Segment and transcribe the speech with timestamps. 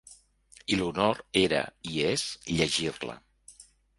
[0.75, 1.59] I l'honor era,
[1.91, 2.25] i és,
[2.57, 3.21] llegir-la.